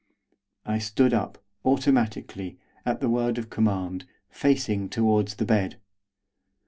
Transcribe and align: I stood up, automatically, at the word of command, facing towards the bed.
I 0.65 0.79
stood 0.79 1.13
up, 1.13 1.37
automatically, 1.63 2.57
at 2.87 3.01
the 3.01 3.07
word 3.11 3.37
of 3.37 3.51
command, 3.51 4.05
facing 4.31 4.89
towards 4.89 5.35
the 5.35 5.45
bed. 5.45 5.79